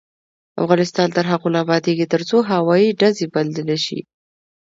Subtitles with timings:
[0.63, 3.99] افغانستان تر هغو نه ابادیږي، ترڅو هوایي ډزې بندې نشي.